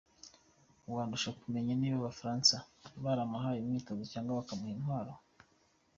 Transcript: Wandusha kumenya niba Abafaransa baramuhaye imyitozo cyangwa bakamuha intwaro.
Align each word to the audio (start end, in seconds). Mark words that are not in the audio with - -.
Wandusha 0.93 1.29
kumenya 1.41 1.73
niba 1.75 1.95
Abafaransa 1.99 2.55
baramuhaye 3.03 3.57
imyitozo 3.59 4.03
cyangwa 4.11 4.37
bakamuha 4.39 4.73
intwaro. 4.75 5.13